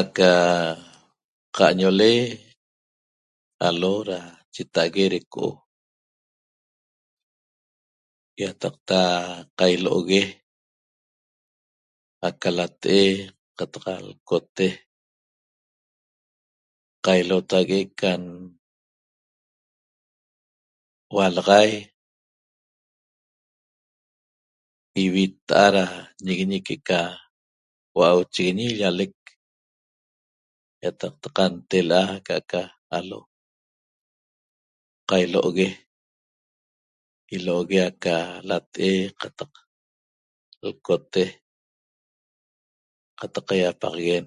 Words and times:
Aca 0.00 0.32
qa'añole 1.56 2.12
alo 3.68 3.92
da 4.08 4.18
cheta'ague 4.54 5.04
deco'o 5.12 5.48
ýataqta 8.40 9.00
qailo'ogue 9.58 10.22
aca 12.28 12.48
late'e 12.58 13.04
qataq 13.58 13.86
lcote 14.08 14.66
qailotague' 17.04 17.90
can 18.00 18.22
hualaxai 21.12 21.70
ivitta'a 25.04 25.66
da 25.76 25.84
ñiguiñi 26.24 26.58
que'eca 26.66 27.00
hua'auchiguiñi 27.94 28.66
llalec 28.80 29.14
ýataqta 30.84 31.26
qantela'a 31.36 32.02
aca'ca 32.18 32.60
alo 32.98 33.18
qailo'ogue 35.08 35.68
ilo'ogue 37.36 37.78
aca 37.90 38.14
late'e 38.48 38.90
qataq 39.20 39.52
lcote 40.66 41.24
qataq 43.18 43.42
qaýapaxaguen 43.48 44.24